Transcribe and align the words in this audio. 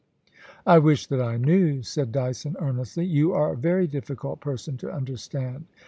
* 0.33 0.65
I 0.65 0.79
wish 0.79 1.05
that 1.05 1.21
I 1.21 1.37
knew,' 1.37 1.83
said 1.83 2.11
Dyson, 2.11 2.55
earnestly. 2.59 3.05
* 3.05 3.05
You 3.05 3.33
are 3.35 3.53
a 3.53 3.55
very 3.55 3.85
difficult 3.85 4.39
person 4.39 4.75
to 4.77 4.91
understand.' 4.91 5.65